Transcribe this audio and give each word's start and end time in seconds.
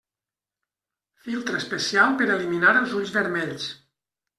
Filtre 1.27 1.59
especial 1.65 2.19
per 2.23 2.33
eliminar 2.41 2.77
els 2.85 3.01
ulls 3.03 3.17
vermells. 3.23 3.75